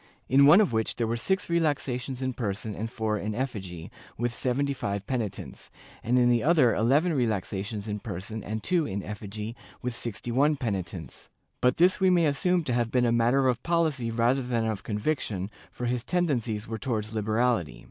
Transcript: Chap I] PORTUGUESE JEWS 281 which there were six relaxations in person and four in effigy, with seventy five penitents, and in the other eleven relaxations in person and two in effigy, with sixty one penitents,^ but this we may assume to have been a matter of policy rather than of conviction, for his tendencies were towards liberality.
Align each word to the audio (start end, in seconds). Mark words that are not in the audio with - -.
Chap 0.01 0.07
I] 0.07 0.07
PORTUGUESE 0.07 0.23
JEWS 0.31 0.47
281 0.47 0.79
which 0.79 0.95
there 0.95 1.07
were 1.07 1.15
six 1.15 1.47
relaxations 1.47 2.21
in 2.23 2.33
person 2.33 2.73
and 2.73 2.89
four 2.89 3.19
in 3.19 3.35
effigy, 3.35 3.91
with 4.17 4.33
seventy 4.33 4.73
five 4.73 5.05
penitents, 5.05 5.69
and 6.01 6.17
in 6.17 6.27
the 6.27 6.41
other 6.41 6.73
eleven 6.73 7.13
relaxations 7.13 7.87
in 7.87 7.99
person 7.99 8.43
and 8.43 8.63
two 8.63 8.87
in 8.87 9.03
effigy, 9.03 9.55
with 9.83 9.95
sixty 9.95 10.31
one 10.31 10.55
penitents,^ 10.55 11.27
but 11.61 11.77
this 11.77 11.99
we 11.99 12.09
may 12.09 12.25
assume 12.25 12.63
to 12.63 12.73
have 12.73 12.89
been 12.89 13.05
a 13.05 13.11
matter 13.11 13.47
of 13.47 13.61
policy 13.61 14.09
rather 14.09 14.41
than 14.41 14.65
of 14.65 14.81
conviction, 14.81 15.51
for 15.69 15.85
his 15.85 16.03
tendencies 16.03 16.67
were 16.67 16.79
towards 16.79 17.13
liberality. 17.13 17.79